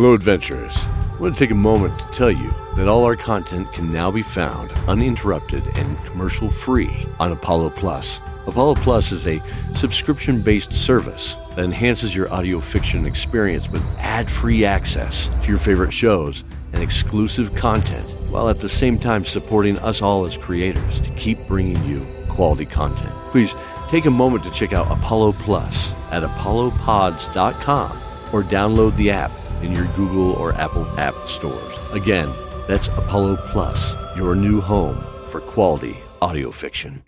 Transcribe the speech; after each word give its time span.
Hello, 0.00 0.14
adventurers. 0.14 0.76
I 0.86 1.16
want 1.18 1.34
to 1.34 1.38
take 1.40 1.50
a 1.50 1.56
moment 1.56 1.98
to 1.98 2.06
tell 2.16 2.30
you 2.30 2.54
that 2.76 2.86
all 2.86 3.02
our 3.02 3.16
content 3.16 3.72
can 3.72 3.92
now 3.92 4.12
be 4.12 4.22
found 4.22 4.70
uninterrupted 4.86 5.66
and 5.74 5.98
commercial 6.04 6.48
free 6.48 7.04
on 7.18 7.32
Apollo 7.32 7.70
Plus. 7.70 8.20
Apollo 8.46 8.76
Plus 8.76 9.10
is 9.10 9.26
a 9.26 9.42
subscription 9.74 10.40
based 10.40 10.72
service 10.72 11.36
that 11.56 11.64
enhances 11.64 12.14
your 12.14 12.32
audio 12.32 12.60
fiction 12.60 13.06
experience 13.06 13.68
with 13.68 13.82
ad 13.98 14.30
free 14.30 14.64
access 14.64 15.32
to 15.42 15.48
your 15.48 15.58
favorite 15.58 15.92
shows 15.92 16.44
and 16.74 16.80
exclusive 16.80 17.52
content, 17.56 18.08
while 18.30 18.48
at 18.48 18.60
the 18.60 18.68
same 18.68 19.00
time 19.00 19.24
supporting 19.24 19.76
us 19.80 20.00
all 20.00 20.24
as 20.24 20.36
creators 20.36 21.00
to 21.00 21.10
keep 21.14 21.44
bringing 21.48 21.84
you 21.84 22.06
quality 22.28 22.66
content. 22.66 23.10
Please 23.32 23.56
take 23.88 24.04
a 24.04 24.10
moment 24.12 24.44
to 24.44 24.52
check 24.52 24.72
out 24.72 24.96
Apollo 24.96 25.32
Plus 25.32 25.92
at 26.12 26.22
apollopods.com 26.22 27.98
or 28.32 28.44
download 28.44 28.94
the 28.94 29.10
app 29.10 29.32
in 29.62 29.72
your 29.72 29.86
Google 29.96 30.32
or 30.32 30.52
Apple 30.52 30.86
app 30.98 31.14
stores. 31.26 31.78
Again, 31.92 32.32
that's 32.66 32.88
Apollo 32.88 33.36
Plus, 33.48 33.94
your 34.16 34.34
new 34.34 34.60
home 34.60 35.04
for 35.28 35.40
quality 35.40 35.96
audio 36.20 36.50
fiction. 36.50 37.02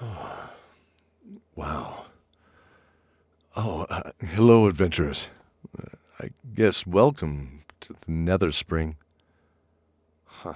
wow. 1.54 2.04
Oh, 3.54 3.86
uh, 3.90 4.12
hello, 4.20 4.66
adventurers. 4.66 5.30
I 6.18 6.30
guess 6.54 6.86
welcome 6.86 7.64
to 7.80 7.92
the 7.92 8.12
Netherspring. 8.12 8.94
Huh. 10.24 10.54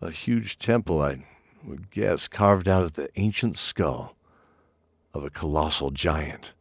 A 0.00 0.10
huge 0.10 0.58
temple, 0.58 1.00
I 1.00 1.24
would 1.64 1.90
guess, 1.90 2.28
carved 2.28 2.68
out 2.68 2.82
of 2.82 2.94
the 2.94 3.08
ancient 3.16 3.56
skull 3.56 4.16
of 5.14 5.24
a 5.24 5.30
colossal 5.30 5.90
giant. 5.90 6.54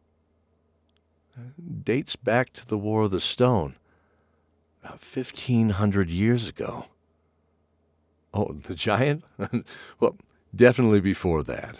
Dates 1.83 2.15
back 2.15 2.53
to 2.53 2.67
the 2.67 2.77
War 2.77 3.03
of 3.03 3.11
the 3.11 3.19
Stone, 3.19 3.75
about 4.81 5.01
1500 5.01 6.09
years 6.09 6.47
ago. 6.47 6.85
Oh, 8.33 8.53
the 8.53 8.75
giant? 8.75 9.23
well, 9.99 10.17
definitely 10.55 10.99
before 10.99 11.43
that. 11.43 11.79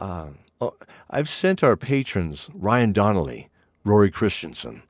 uh, 0.00 0.28
oh, 0.60 0.74
I've 1.10 1.28
sent 1.28 1.62
our 1.62 1.76
patrons 1.76 2.48
Ryan 2.54 2.92
Donnelly, 2.92 3.48
Rori 3.84 4.10
Christenson, 4.10 4.82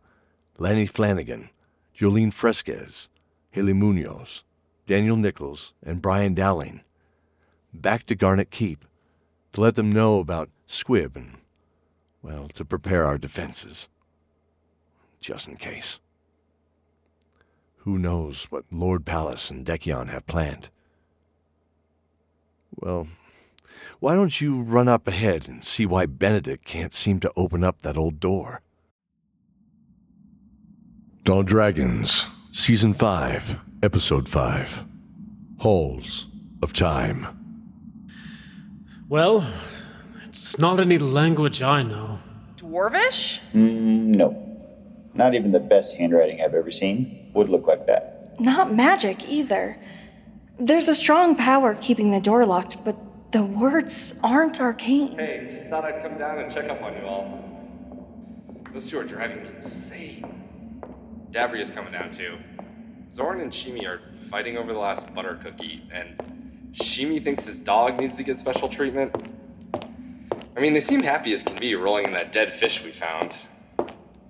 Laney 0.58 0.86
Flanagan, 0.86 1.50
Joleen 1.96 2.32
Fresquez, 2.32 3.08
Hayley 3.50 3.72
Muñoz, 3.72 4.44
Daniel 4.86 5.16
Nichols, 5.16 5.74
and 5.84 6.02
Brian 6.02 6.34
Dowling 6.34 6.82
back 7.72 8.06
to 8.06 8.14
Garnet 8.14 8.50
Keep 8.50 8.84
to 9.52 9.60
let 9.60 9.74
them 9.74 9.90
know 9.90 10.18
about 10.18 10.50
Squib 10.66 11.16
and, 11.16 11.38
well, 12.22 12.48
to 12.54 12.64
prepare 12.64 13.04
our 13.04 13.18
defenses. 13.18 13.88
Just 15.20 15.48
in 15.48 15.56
case. 15.56 16.00
Who 17.78 17.98
knows 17.98 18.44
what 18.50 18.64
Lord 18.70 19.04
Palace 19.04 19.50
and 19.50 19.64
Decion 19.64 20.08
have 20.08 20.26
planned? 20.26 20.68
Well, 22.76 23.08
why 24.00 24.14
don't 24.14 24.40
you 24.40 24.62
run 24.62 24.88
up 24.88 25.08
ahead 25.08 25.48
and 25.48 25.64
see 25.64 25.86
why 25.86 26.06
Benedict 26.06 26.64
can't 26.64 26.92
seem 26.92 27.20
to 27.20 27.32
open 27.36 27.64
up 27.64 27.82
that 27.82 27.96
old 27.96 28.20
door? 28.20 28.62
Dawn 31.24 31.44
Dragons, 31.44 32.26
Season 32.50 32.94
5, 32.94 33.58
Episode 33.82 34.28
5 34.28 34.84
Halls 35.58 36.26
of 36.62 36.72
Time. 36.72 37.26
Well, 39.08 39.46
it's 40.28 40.58
not 40.58 40.78
any 40.78 40.98
language 40.98 41.62
I 41.62 41.82
know. 41.82 42.18
Dwarvish? 42.56 43.40
Mm, 43.54 44.14
no. 44.14 44.44
Not 45.14 45.34
even 45.34 45.50
the 45.52 45.60
best 45.60 45.96
handwriting 45.96 46.42
I've 46.42 46.54
ever 46.54 46.70
seen 46.70 47.30
would 47.34 47.48
look 47.48 47.66
like 47.66 47.86
that. 47.86 48.38
Not 48.38 48.74
magic 48.74 49.28
either. 49.28 49.78
There's 50.60 50.86
a 50.86 50.94
strong 50.94 51.34
power 51.34 51.76
keeping 51.80 52.10
the 52.10 52.20
door 52.20 52.44
locked, 52.44 52.84
but 52.84 52.96
the 53.32 53.42
words 53.42 54.20
aren't 54.22 54.60
arcane. 54.60 55.16
Hey, 55.16 55.48
just 55.50 55.70
thought 55.70 55.84
I'd 55.84 56.02
come 56.02 56.18
down 56.18 56.38
and 56.38 56.52
check 56.52 56.68
up 56.68 56.82
on 56.82 56.94
you 56.94 57.06
all. 57.06 57.44
Those 58.72 58.88
two 58.88 58.98
are 58.98 59.04
driving 59.04 59.42
me 59.42 59.48
insane. 59.56 60.82
Dabria's 61.30 61.70
coming 61.70 61.92
down 61.92 62.10
too. 62.10 62.38
Zorn 63.12 63.40
and 63.40 63.52
Shimi 63.52 63.86
are 63.86 64.00
fighting 64.30 64.56
over 64.56 64.72
the 64.72 64.78
last 64.78 65.12
butter 65.14 65.38
cookie, 65.42 65.82
and 65.92 66.16
Shimi 66.72 67.22
thinks 67.22 67.46
his 67.46 67.60
dog 67.60 67.98
needs 67.98 68.16
to 68.18 68.22
get 68.22 68.38
special 68.38 68.68
treatment. 68.68 69.14
I 70.58 70.60
mean, 70.60 70.72
they 70.72 70.80
seem 70.80 71.04
happy 71.04 71.32
as 71.32 71.44
can 71.44 71.56
be 71.60 71.76
rolling 71.76 72.06
in 72.06 72.12
that 72.14 72.32
dead 72.32 72.52
fish 72.52 72.82
we 72.82 72.90
found. 72.90 73.36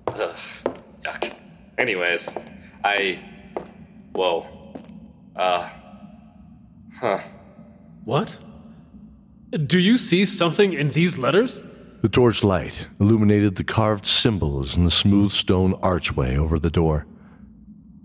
Ugh, 0.09 0.37
yuck. 1.01 1.35
Anyways, 1.79 2.37
I. 2.85 3.19
Whoa. 4.13 4.47
Uh. 5.35 5.71
Huh. 7.01 7.21
What? 8.05 8.39
Do 9.67 9.79
you 9.79 9.97
see 9.97 10.27
something 10.27 10.75
in 10.75 10.93
these 10.93 11.17
letters? 11.17 11.67
The 12.03 12.11
torchlight 12.11 12.89
illuminated 13.01 13.57
the 13.57 13.65
carved 13.65 14.07
symbols 14.07 14.77
in 14.77 14.85
the 14.85 14.91
smooth 14.91 15.33
stone 15.33 15.73
archway 15.81 16.37
over 16.37 16.59
the 16.59 16.71
door. 16.71 17.07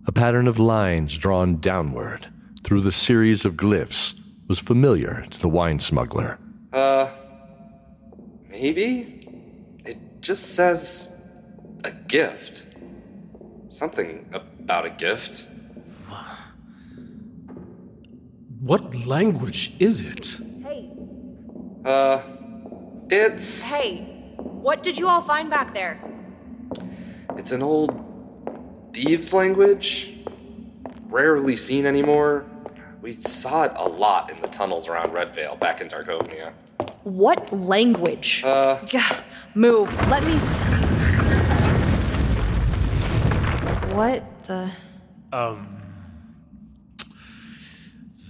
A 0.07 0.13
pattern 0.13 0.47
of 0.47 0.59
lines 0.59 1.17
drawn 1.17 1.57
downward 1.57 2.29
through 2.63 2.81
the 2.81 2.91
series 2.93 3.43
of 3.43 3.57
glyphs 3.57 4.15
was 4.47 4.59
familiar 4.59 5.25
to 5.29 5.41
the 5.41 5.49
wine 5.49 5.79
smuggler. 5.79 6.39
Uh. 6.71 7.09
Maybe? 8.53 9.27
It 9.83 9.97
just 10.21 10.53
says. 10.55 11.19
a 11.83 11.91
gift. 11.91 12.65
Something 13.69 14.29
about 14.31 14.85
a 14.85 14.91
gift. 14.91 15.47
What 18.59 18.95
language 19.07 19.73
is 19.79 19.99
it? 20.01 20.37
Hey, 20.63 20.91
Uh. 21.83 22.21
It's. 23.09 23.69
hey, 23.73 23.97
what 24.37 24.81
did 24.83 24.97
you 24.97 25.07
all 25.09 25.21
find 25.21 25.49
back 25.49 25.73
there? 25.73 25.99
It's 27.35 27.51
an 27.51 27.61
old 27.61 27.91
thieves' 28.93 29.33
language. 29.33 30.13
Rarely 31.09 31.55
seen 31.55 31.85
anymore. 31.85 32.45
We 33.01 33.11
saw 33.11 33.63
it 33.63 33.73
a 33.75 33.87
lot 33.89 34.29
in 34.31 34.39
the 34.41 34.47
tunnels 34.47 34.87
around 34.87 35.11
Redvale 35.11 35.59
back 35.59 35.81
in 35.81 35.89
Darkovnia. 35.89 36.53
What 37.03 37.51
language? 37.51 38.43
Uh, 38.43 38.79
Yeah, 38.91 39.07
move. 39.55 39.89
Let 40.09 40.23
me 40.23 40.39
see. 40.39 40.75
What 43.93 44.23
the? 44.43 44.71
Um. 45.31 45.67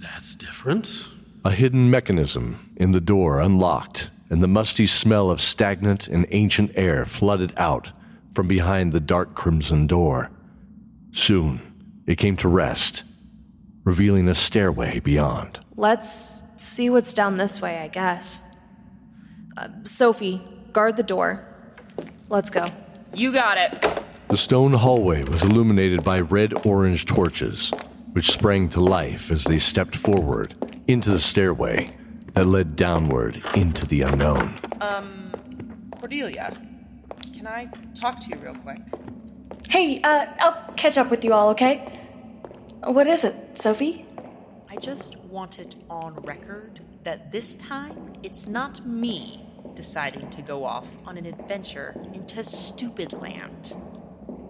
That's 0.00 0.34
different. 0.34 1.08
A 1.44 1.50
hidden 1.50 1.90
mechanism 1.90 2.72
in 2.76 2.92
the 2.92 3.00
door 3.00 3.40
unlocked, 3.40 4.10
and 4.30 4.42
the 4.42 4.48
musty 4.48 4.86
smell 4.86 5.30
of 5.30 5.40
stagnant 5.40 6.08
and 6.08 6.26
ancient 6.30 6.72
air 6.74 7.04
flooded 7.04 7.52
out 7.56 7.92
from 8.34 8.48
behind 8.48 8.92
the 8.92 9.00
dark 9.00 9.34
crimson 9.34 9.86
door. 9.86 10.30
Soon, 11.12 11.60
it 12.06 12.16
came 12.18 12.36
to 12.38 12.48
rest, 12.48 13.04
revealing 13.84 14.28
a 14.28 14.34
stairway 14.34 15.00
beyond. 15.00 15.60
Let's 15.76 16.08
see 16.62 16.90
what's 16.90 17.14
down 17.14 17.36
this 17.36 17.60
way, 17.62 17.78
I 17.78 17.88
guess. 17.88 18.42
Uh, 19.56 19.68
Sophie, 19.84 20.42
guard 20.72 20.96
the 20.96 21.02
door. 21.02 21.46
Let's 22.28 22.50
go. 22.50 22.70
You 23.14 23.32
got 23.32 23.56
it. 23.56 24.02
The 24.28 24.36
stone 24.36 24.72
hallway 24.72 25.22
was 25.24 25.44
illuminated 25.44 26.02
by 26.02 26.20
red 26.20 26.66
orange 26.66 27.06
torches, 27.06 27.72
which 28.12 28.32
sprang 28.32 28.68
to 28.70 28.80
life 28.80 29.30
as 29.30 29.44
they 29.44 29.58
stepped 29.58 29.94
forward 29.94 30.54
into 30.88 31.10
the 31.10 31.20
stairway 31.20 31.86
that 32.32 32.46
led 32.46 32.74
downward 32.74 33.40
into 33.54 33.86
the 33.86 34.02
unknown. 34.02 34.58
Um, 34.80 35.30
Cordelia, 35.92 36.52
can 37.32 37.46
I 37.46 37.66
talk 37.94 38.18
to 38.20 38.30
you 38.30 38.36
real 38.42 38.56
quick? 38.56 38.80
Hey, 39.68 40.00
uh, 40.02 40.26
I'll 40.40 40.72
catch 40.74 40.98
up 40.98 41.10
with 41.10 41.24
you 41.24 41.32
all, 41.32 41.50
okay? 41.50 42.00
What 42.82 43.06
is 43.06 43.22
it, 43.22 43.56
Sophie? 43.56 44.04
I 44.68 44.76
just 44.76 45.16
want 45.20 45.60
it 45.60 45.76
on 45.88 46.14
record 46.22 46.80
that 47.04 47.30
this 47.30 47.54
time 47.56 48.14
it's 48.24 48.48
not 48.48 48.84
me 48.84 49.43
deciding 49.74 50.30
to 50.30 50.42
go 50.42 50.64
off 50.64 50.86
on 51.04 51.16
an 51.16 51.26
adventure 51.26 51.94
into 52.12 52.42
stupid 52.42 53.12
land. 53.12 53.74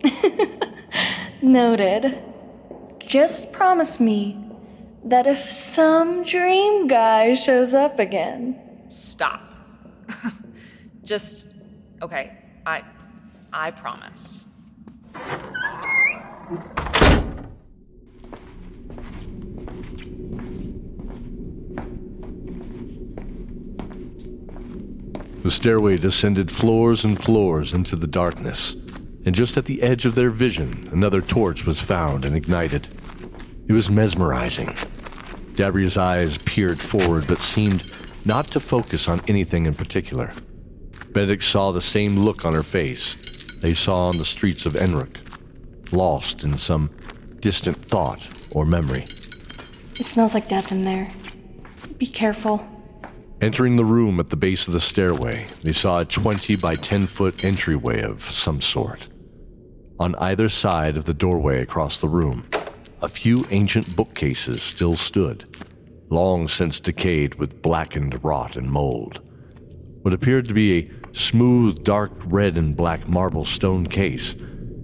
Noted. 1.42 2.22
Just 2.98 3.52
promise 3.52 4.00
me 4.00 4.38
that 5.04 5.26
if 5.26 5.50
some 5.50 6.24
dream 6.24 6.86
guy 6.88 7.34
shows 7.34 7.74
up 7.74 7.98
again, 7.98 8.60
Stop. 8.88 9.40
just 11.04 11.54
okay. 12.02 12.38
I 12.66 12.82
I 13.52 13.70
promise. 13.70 14.48
The 25.44 25.50
stairway 25.50 25.98
descended 25.98 26.50
floors 26.50 27.04
and 27.04 27.22
floors 27.22 27.74
into 27.74 27.96
the 27.96 28.06
darkness, 28.06 28.72
and 29.26 29.34
just 29.34 29.58
at 29.58 29.66
the 29.66 29.82
edge 29.82 30.06
of 30.06 30.14
their 30.14 30.30
vision, 30.30 30.88
another 30.90 31.20
torch 31.20 31.66
was 31.66 31.82
found 31.82 32.24
and 32.24 32.34
ignited. 32.34 32.88
It 33.68 33.74
was 33.74 33.90
mesmerizing. 33.90 34.74
Dabria's 35.54 35.98
eyes 35.98 36.38
peered 36.38 36.80
forward 36.80 37.26
but 37.28 37.40
seemed 37.40 37.92
not 38.24 38.46
to 38.52 38.58
focus 38.58 39.06
on 39.06 39.20
anything 39.28 39.66
in 39.66 39.74
particular. 39.74 40.32
Benedict 41.10 41.44
saw 41.44 41.72
the 41.72 41.82
same 41.82 42.20
look 42.20 42.46
on 42.46 42.54
her 42.54 42.62
face 42.62 43.14
they 43.60 43.74
saw 43.74 44.08
on 44.08 44.16
the 44.16 44.24
streets 44.24 44.64
of 44.64 44.72
Enric, 44.72 45.18
lost 45.92 46.44
in 46.44 46.56
some 46.56 46.88
distant 47.40 47.84
thought 47.84 48.26
or 48.50 48.64
memory. 48.64 49.04
It 50.00 50.06
smells 50.06 50.32
like 50.32 50.48
death 50.48 50.72
in 50.72 50.86
there. 50.86 51.12
Be 51.98 52.06
careful. 52.06 52.73
Entering 53.44 53.76
the 53.76 53.84
room 53.84 54.20
at 54.20 54.30
the 54.30 54.36
base 54.36 54.66
of 54.66 54.72
the 54.72 54.80
stairway, 54.80 55.46
they 55.62 55.74
saw 55.74 56.00
a 56.00 56.04
20 56.06 56.56
by 56.56 56.74
10 56.76 57.06
foot 57.06 57.44
entryway 57.44 58.00
of 58.00 58.22
some 58.22 58.58
sort. 58.58 59.10
On 60.00 60.14
either 60.14 60.48
side 60.48 60.96
of 60.96 61.04
the 61.04 61.12
doorway 61.12 61.60
across 61.60 61.98
the 62.00 62.08
room, 62.08 62.46
a 63.02 63.08
few 63.08 63.44
ancient 63.50 63.94
bookcases 63.94 64.62
still 64.62 64.96
stood, 64.96 65.44
long 66.08 66.48
since 66.48 66.80
decayed 66.80 67.34
with 67.34 67.60
blackened 67.60 68.18
rot 68.24 68.56
and 68.56 68.70
mold. 68.70 69.20
What 70.00 70.14
appeared 70.14 70.48
to 70.48 70.54
be 70.54 70.78
a 70.78 70.90
smooth, 71.12 71.84
dark 71.84 72.12
red 72.24 72.56
and 72.56 72.74
black 72.74 73.06
marble 73.08 73.44
stone 73.44 73.84
case 73.84 74.36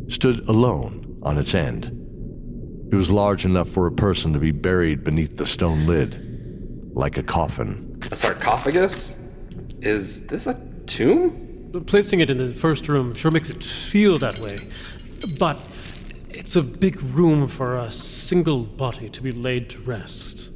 stood 0.09 0.47
alone 0.51 1.19
on 1.23 1.39
its 1.39 1.55
end. 1.55 1.87
It 2.93 2.95
was 2.95 3.11
large 3.11 3.47
enough 3.47 3.71
for 3.71 3.87
a 3.87 3.93
person 3.93 4.35
to 4.35 4.39
be 4.39 4.53
buried 4.53 5.03
beneath 5.03 5.39
the 5.39 5.47
stone 5.47 5.87
lid, 5.87 6.93
like 6.95 7.17
a 7.17 7.23
coffin. 7.23 7.90
A 8.11 8.17
sarcophagus? 8.17 9.19
Is 9.81 10.27
this 10.27 10.47
a 10.47 10.61
tomb? 10.87 11.83
Placing 11.87 12.19
it 12.19 12.29
in 12.29 12.39
the 12.39 12.53
first 12.53 12.89
room 12.89 13.15
sure 13.15 13.31
makes 13.31 13.51
it 13.51 13.63
feel 13.63 14.19
that 14.19 14.41
way. 14.41 14.59
But 15.39 15.65
it's 16.29 16.57
a 16.57 16.63
big 16.63 17.01
room 17.01 17.47
for 17.47 17.77
a 17.77 17.91
single 17.93 18.65
body 18.65 19.09
to 19.11 19.23
be 19.23 19.31
laid 19.31 19.71
to 19.71 19.81
rest. 19.81 20.51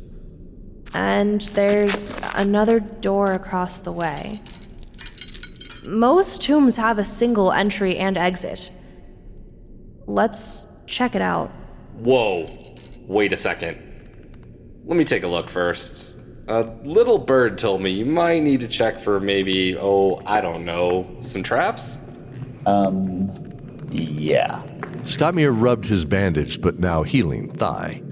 And 0.92 1.40
there's 1.40 2.20
another 2.34 2.80
door 2.80 3.32
across 3.32 3.78
the 3.78 3.92
way. 3.92 4.40
Most 5.84 6.42
tombs 6.42 6.76
have 6.76 6.98
a 6.98 7.04
single 7.04 7.52
entry 7.52 7.98
and 7.98 8.18
exit. 8.18 8.72
Let's 10.06 10.84
check 10.86 11.14
it 11.14 11.22
out. 11.22 11.50
Whoa. 11.98 12.48
Wait 13.06 13.32
a 13.32 13.36
second. 13.36 13.78
Let 14.84 14.96
me 14.96 15.04
take 15.04 15.22
a 15.22 15.28
look 15.28 15.50
first. 15.50 16.13
A 16.46 16.62
little 16.84 17.16
bird 17.18 17.56
told 17.56 17.80
me 17.80 17.90
you 17.90 18.04
might 18.04 18.42
need 18.42 18.60
to 18.60 18.68
check 18.68 19.00
for 19.00 19.18
maybe, 19.18 19.78
oh, 19.78 20.20
I 20.26 20.42
don't 20.42 20.66
know, 20.66 21.08
some 21.22 21.42
traps? 21.42 22.00
Um, 22.66 23.30
yeah. 23.90 24.62
Skotmir 25.04 25.58
rubbed 25.58 25.86
his 25.86 26.04
bandaged 26.04 26.60
but 26.60 26.78
now 26.78 27.02
healing 27.02 27.50
thigh, 27.50 28.02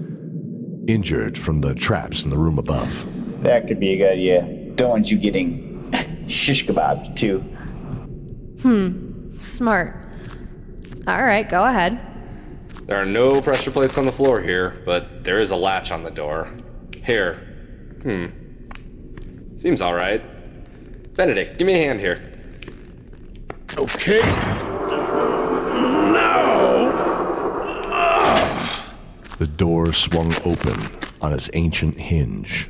injured 0.87 1.37
from 1.37 1.61
the 1.61 1.75
traps 1.75 2.23
in 2.23 2.31
the 2.31 2.37
room 2.37 2.57
above. 2.57 3.07
That 3.43 3.67
could 3.67 3.79
be 3.79 3.93
a 3.93 3.97
good 3.97 4.13
idea. 4.13 4.71
Don't 4.75 4.89
want 4.89 5.11
you 5.11 5.17
getting 5.17 5.91
shish 6.27 6.65
kebabs, 6.65 7.15
too. 7.15 7.39
Hmm, 8.63 9.37
smart. 9.37 9.95
All 11.05 11.23
right, 11.23 11.47
go 11.47 11.65
ahead. 11.65 11.99
There 12.87 12.97
are 12.97 13.05
no 13.05 13.41
pressure 13.41 13.69
plates 13.69 13.97
on 13.99 14.05
the 14.05 14.11
floor 14.11 14.41
here, 14.41 14.81
but 14.85 15.23
there 15.23 15.39
is 15.39 15.51
a 15.51 15.55
latch 15.55 15.91
on 15.91 16.03
the 16.03 16.11
door. 16.11 16.49
Here. 17.03 17.52
Hmm. 18.03 18.25
Seems 19.57 19.81
alright. 19.81 20.23
Benedict, 21.15 21.57
give 21.57 21.67
me 21.67 21.73
a 21.73 21.77
hand 21.77 21.99
here. 21.99 22.21
Okay. 23.77 24.21
The 29.39 29.47
door 29.47 29.91
swung 29.93 30.33
open 30.45 30.79
on 31.21 31.33
its 31.33 31.49
ancient 31.53 31.99
hinge. 31.99 32.69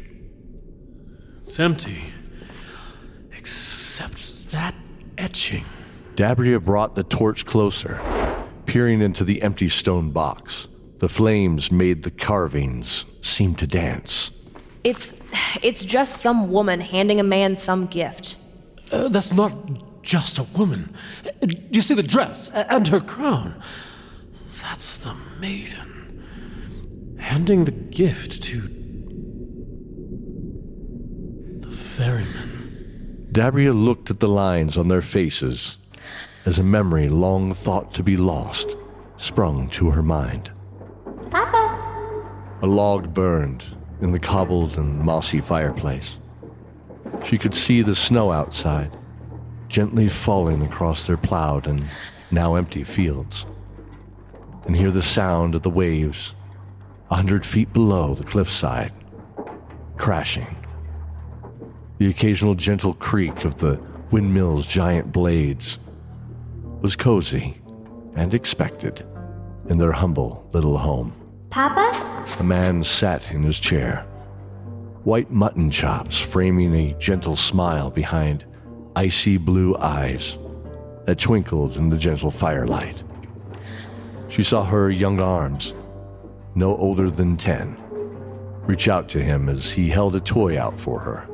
It's 1.37 1.59
empty. 1.59 2.03
Except 3.31 4.51
that 4.51 4.73
etching. 5.17 5.65
Dabria 6.15 6.63
brought 6.63 6.95
the 6.95 7.03
torch 7.03 7.45
closer, 7.45 8.01
peering 8.65 9.01
into 9.01 9.23
the 9.23 9.41
empty 9.41 9.67
stone 9.67 10.11
box. 10.11 10.67
The 10.99 11.09
flames 11.09 11.71
made 11.71 12.03
the 12.03 12.11
carvings 12.11 13.05
seem 13.21 13.55
to 13.55 13.67
dance. 13.67 14.31
It's 14.83 15.19
it's 15.61 15.85
just 15.85 16.21
some 16.21 16.51
woman 16.51 16.81
handing 16.81 17.19
a 17.19 17.23
man 17.23 17.55
some 17.55 17.87
gift. 17.87 18.37
Uh, 18.91 19.07
that's 19.07 19.33
not 19.33 19.53
just 20.01 20.37
a 20.37 20.43
woman. 20.43 20.93
You 21.71 21.81
see 21.81 21.93
the 21.93 22.03
dress 22.03 22.49
and 22.49 22.87
her 22.89 22.99
crown. 22.99 23.61
That's 24.61 24.97
the 24.97 25.15
maiden. 25.39 27.15
Handing 27.17 27.63
the 27.63 27.71
gift 27.71 28.43
to 28.43 28.61
the 31.59 31.71
ferryman. 31.71 33.29
Dabria 33.31 33.73
looked 33.73 34.09
at 34.09 34.19
the 34.19 34.27
lines 34.27 34.77
on 34.77 34.89
their 34.89 35.01
faces 35.01 35.77
as 36.45 36.59
a 36.59 36.63
memory 36.63 37.07
long 37.07 37.53
thought 37.53 37.93
to 37.93 38.03
be 38.03 38.17
lost 38.17 38.75
sprung 39.15 39.69
to 39.69 39.91
her 39.91 40.03
mind. 40.03 40.51
Papa. 41.29 41.79
A 42.61 42.67
log 42.67 43.13
burned 43.13 43.63
in 44.03 44.11
the 44.11 44.19
cobbled 44.19 44.77
and 44.77 44.99
mossy 44.99 45.39
fireplace. 45.39 46.17
She 47.23 47.37
could 47.37 47.53
see 47.53 47.81
the 47.81 47.95
snow 47.95 48.33
outside, 48.33 48.95
gently 49.69 50.09
falling 50.09 50.61
across 50.61 51.07
their 51.07 51.17
plowed 51.17 51.67
and 51.67 51.87
now 52.29 52.55
empty 52.55 52.83
fields, 52.83 53.45
and 54.65 54.75
hear 54.75 54.91
the 54.91 55.01
sound 55.01 55.55
of 55.55 55.61
the 55.61 55.69
waves 55.69 56.35
a 57.09 57.15
hundred 57.15 57.45
feet 57.45 57.71
below 57.71 58.13
the 58.13 58.25
cliffside, 58.25 58.91
crashing. 59.95 60.53
The 61.97 62.09
occasional 62.09 62.55
gentle 62.55 62.95
creak 62.95 63.45
of 63.45 63.57
the 63.57 63.79
windmill's 64.11 64.67
giant 64.67 65.13
blades 65.13 65.79
was 66.81 66.97
cozy 66.97 67.57
and 68.15 68.33
expected 68.33 69.05
in 69.69 69.77
their 69.77 69.93
humble 69.93 70.49
little 70.51 70.77
home. 70.77 71.13
Papa? 71.49 71.92
A 72.39 72.43
man 72.43 72.83
sat 72.83 73.31
in 73.31 73.43
his 73.43 73.59
chair, 73.59 74.01
white 75.03 75.29
mutton 75.31 75.69
chops 75.69 76.19
framing 76.19 76.73
a 76.75 76.93
gentle 76.99 77.35
smile 77.35 77.89
behind 77.89 78.45
icy 78.95 79.37
blue 79.37 79.75
eyes 79.77 80.37
that 81.05 81.19
twinkled 81.19 81.77
in 81.77 81.89
the 81.89 81.97
gentle 81.97 82.31
firelight. 82.31 83.03
She 84.29 84.43
saw 84.43 84.63
her 84.63 84.89
young 84.89 85.19
arms, 85.19 85.73
no 86.55 86.75
older 86.77 87.09
than 87.09 87.37
ten, 87.37 87.77
reach 88.61 88.87
out 88.87 89.09
to 89.09 89.21
him 89.21 89.49
as 89.49 89.71
he 89.71 89.89
held 89.89 90.15
a 90.15 90.19
toy 90.19 90.59
out 90.59 90.79
for 90.79 90.99
her, 90.99 91.27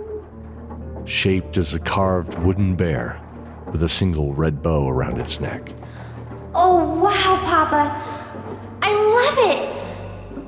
shaped 1.05 1.57
as 1.57 1.73
a 1.73 1.79
carved 1.79 2.37
wooden 2.39 2.75
bear 2.75 3.21
with 3.71 3.83
a 3.83 3.89
single 3.89 4.33
red 4.33 4.61
bow 4.61 4.87
around 4.87 5.19
its 5.19 5.39
neck. 5.39 5.71
Oh, 6.55 6.95
wow, 6.95 7.39
Papa. 7.45 8.08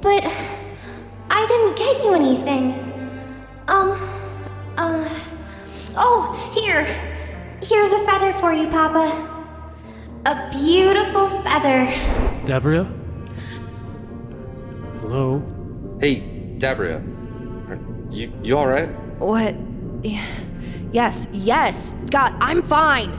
I 0.03 0.07
love 0.07 0.23
it. 0.23 0.23
But 0.23 0.25
I 1.29 1.47
didn't 1.47 1.77
get 1.77 2.03
you 2.03 2.13
anything. 2.13 2.73
Um, 3.67 3.91
uh. 4.77 5.09
Oh, 5.97 6.51
here. 6.53 6.85
Here's 7.61 7.93
a 7.93 7.99
feather 8.05 8.33
for 8.33 8.53
you, 8.53 8.67
Papa. 8.69 9.27
A 10.25 10.49
beautiful 10.51 11.29
feather. 11.41 11.85
Dabria? 12.45 12.85
Hello? 15.01 15.43
Hey, 15.99 16.21
Dabria. 16.57 17.01
Are 17.69 17.79
you, 18.11 18.31
you 18.41 18.57
alright? 18.57 18.89
What? 19.19 19.55
Yes, 20.91 21.29
yes. 21.31 21.91
God, 22.09 22.35
I'm 22.39 22.61
fine. 22.63 23.11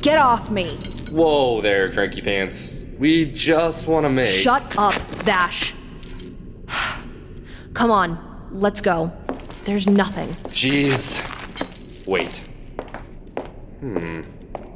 Get 0.00 0.18
off 0.18 0.50
me. 0.50 0.76
Whoa 1.10 1.60
there, 1.60 1.92
Cranky 1.92 2.20
Pants. 2.20 2.84
We 2.98 3.26
just 3.26 3.88
want 3.88 4.04
to 4.04 4.10
make. 4.10 4.28
Shut 4.28 4.62
up, 4.78 4.94
Vash. 5.24 5.74
Come 7.74 7.90
on, 7.90 8.48
let's 8.52 8.80
go. 8.80 9.12
There's 9.64 9.88
nothing. 9.88 10.28
Jeez. 10.50 11.20
Wait. 12.06 12.38
Hmm. 13.80 14.22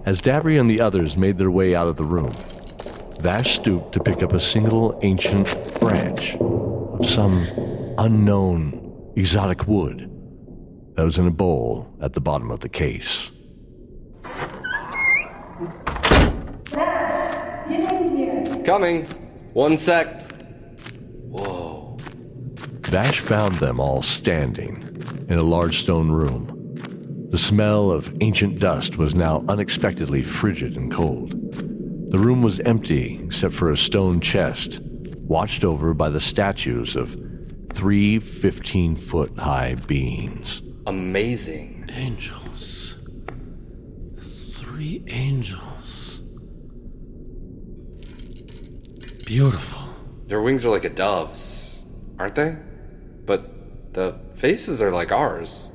As 0.04 0.20
Dabri 0.20 0.60
and 0.60 0.68
the 0.68 0.80
others 0.80 1.16
made 1.16 1.38
their 1.38 1.50
way 1.50 1.74
out 1.74 1.86
of 1.86 1.96
the 1.96 2.04
room, 2.04 2.32
Vash 3.20 3.54
stooped 3.54 3.92
to 3.92 4.00
pick 4.00 4.22
up 4.22 4.32
a 4.32 4.40
single 4.40 4.98
ancient 5.02 5.46
branch 5.80 6.36
of 6.36 7.06
some 7.06 7.46
unknown 7.98 9.12
exotic 9.16 9.66
wood 9.66 10.10
that 10.94 11.04
was 11.04 11.18
in 11.18 11.26
a 11.26 11.30
bowl 11.30 11.94
at 12.00 12.12
the 12.12 12.20
bottom 12.20 12.50
of 12.50 12.60
the 12.60 12.68
case. 12.68 13.30
Coming. 18.64 19.04
One 19.54 19.76
sec. 19.76 20.24
Vash 22.88 23.20
found 23.20 23.56
them 23.56 23.78
all 23.78 24.00
standing 24.00 24.76
in 25.28 25.38
a 25.38 25.42
large 25.42 25.80
stone 25.80 26.10
room. 26.10 27.28
The 27.30 27.36
smell 27.36 27.90
of 27.90 28.16
ancient 28.22 28.60
dust 28.60 28.96
was 28.96 29.14
now 29.14 29.44
unexpectedly 29.46 30.22
frigid 30.22 30.74
and 30.74 30.90
cold. 30.90 31.32
The 32.10 32.18
room 32.18 32.40
was 32.40 32.60
empty 32.60 33.20
except 33.22 33.52
for 33.52 33.70
a 33.70 33.76
stone 33.76 34.22
chest, 34.22 34.80
watched 34.80 35.64
over 35.64 35.92
by 35.92 36.08
the 36.08 36.18
statues 36.18 36.96
of 36.96 37.14
three 37.74 38.18
15 38.18 38.96
foot 38.96 39.38
high 39.38 39.74
beings. 39.74 40.62
Amazing. 40.86 41.90
Angels. 41.92 43.06
Three 44.18 45.04
angels. 45.08 46.22
Beautiful. 49.26 49.90
Their 50.26 50.40
wings 50.40 50.64
are 50.64 50.70
like 50.70 50.84
a 50.84 50.90
dove's, 50.90 51.84
aren't 52.18 52.34
they? 52.34 52.56
But 53.28 53.92
the 53.92 54.16
faces 54.36 54.80
are 54.80 54.90
like 54.90 55.12
ours. 55.12 55.70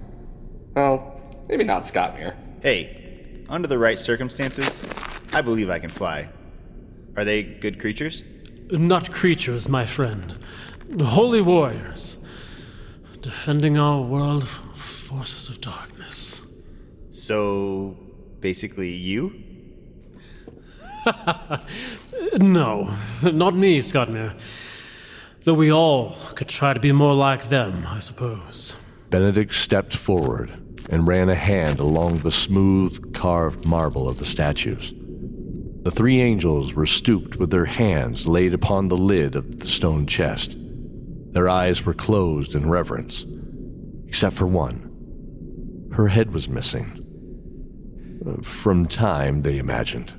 Well, 0.76 1.22
maybe 1.48 1.64
not 1.64 1.84
Skotmir. 1.84 2.36
Hey, 2.64 3.46
under 3.48 3.68
the 3.68 3.78
right 3.78 4.00
circumstances, 4.00 4.84
I 5.34 5.42
believe 5.42 5.70
I 5.70 5.78
can 5.78 5.92
fly. 5.92 6.30
Are 7.16 7.24
they 7.24 7.44
good 7.44 7.80
creatures? 7.80 8.24
Not 8.72 9.12
creatures, 9.12 9.70
my 9.70 9.86
friend. 9.86 10.36
Holy 11.00 11.42
warriors. 11.42 12.18
Defending 13.22 13.78
our 13.78 14.02
world 14.02 14.48
from 14.48 14.74
forces 14.74 15.48
of 15.48 15.62
darkness. 15.62 16.52
So, 17.12 17.96
basically, 18.40 18.90
you? 18.90 19.32
no, 22.40 22.98
not 23.22 23.54
me, 23.54 23.78
Skotmir. 23.78 24.34
Though 25.44 25.54
we 25.54 25.72
all 25.74 26.16
could 26.36 26.48
try 26.48 26.74
to 26.74 26.80
be 26.80 26.94
more 26.94 27.14
like 27.14 27.50
them, 27.50 27.86
I 27.86 28.00
suppose. 28.00 28.78
Benedict 29.10 29.54
stepped 29.54 29.96
forward 29.96 30.52
and 30.90 31.06
ran 31.06 31.30
a 31.30 31.36
hand 31.36 31.80
along 31.80 32.20
the 32.20 32.32
smooth, 32.32 33.14
carved 33.14 33.66
marble 33.68 34.10
of 34.10 34.20
the 34.20 34.26
statues. 34.26 34.94
The 35.84 35.92
three 35.92 36.22
angels 36.22 36.74
were 36.74 36.86
stooped 36.86 37.36
with 37.36 37.52
their 37.52 37.66
hands 37.66 38.26
laid 38.26 38.54
upon 38.54 38.88
the 38.88 38.98
lid 38.98 39.36
of 39.36 39.60
the 39.60 39.68
stone 39.68 40.08
chest. 40.08 40.56
Their 41.34 41.50
eyes 41.50 41.86
were 41.86 41.94
closed 41.94 42.56
in 42.56 42.70
reverence, 42.70 43.26
except 44.08 44.38
for 44.38 44.48
one. 44.48 45.90
Her 45.92 46.08
head 46.08 46.32
was 46.32 46.48
missing. 46.48 47.02
From 48.44 48.86
time, 48.86 49.42
they 49.42 49.58
imagined. 49.58 50.14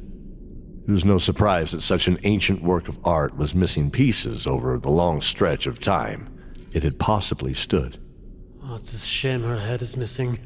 It 0.87 0.91
was 0.91 1.05
no 1.05 1.19
surprise 1.19 1.73
that 1.73 1.81
such 1.81 2.09
an 2.09 2.19
ancient 2.25 2.63
work 2.63 2.89
of 2.89 2.99
art 3.05 3.37
was 3.37 3.55
missing 3.55 3.91
pieces 3.91 4.47
over 4.47 4.79
the 4.79 4.91
long 4.91 5.21
stretch 5.21 5.67
of 5.67 5.81
time 5.81 6.29
it 6.75 6.83
had 6.83 6.99
possibly 6.99 7.55
stood. 7.55 7.99
Oh, 8.63 8.75
it's 8.75 8.93
a 8.93 8.99
shame 8.99 9.43
her 9.45 9.61
head 9.61 9.81
is 9.81 9.97
missing. 9.97 10.39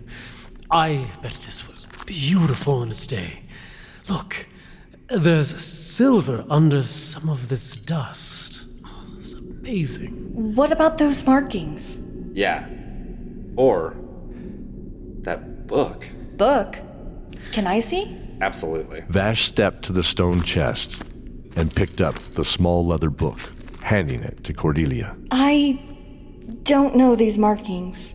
I 0.70 1.06
bet 1.22 1.32
this 1.46 1.66
was 1.66 1.86
beautiful 2.06 2.82
in 2.82 2.90
its 2.90 3.06
day. 3.06 3.42
Look, 4.08 4.46
there's 5.08 5.48
silver 5.48 6.44
under 6.50 6.82
some 6.82 7.30
of 7.30 7.48
this 7.48 7.74
dust. 7.74 8.66
Oh, 8.84 9.06
it's 9.18 9.32
amazing. 9.32 10.54
What 10.54 10.70
about 10.70 10.98
those 10.98 11.26
markings? 11.26 12.00
Yeah. 12.32 12.68
Or 13.56 13.96
that 15.22 15.66
book. 15.66 16.06
Book? 16.36 16.78
Can 17.52 17.66
I 17.66 17.78
see? 17.78 18.27
Absolutely. 18.40 19.02
Vash 19.08 19.44
stepped 19.44 19.84
to 19.84 19.92
the 19.92 20.02
stone 20.02 20.42
chest 20.42 21.02
and 21.56 21.74
picked 21.74 22.00
up 22.00 22.14
the 22.14 22.44
small 22.44 22.86
leather 22.86 23.10
book, 23.10 23.38
handing 23.80 24.20
it 24.20 24.44
to 24.44 24.52
Cordelia. 24.52 25.16
I 25.30 25.80
don't 26.62 26.96
know 26.96 27.16
these 27.16 27.38
markings. 27.38 28.14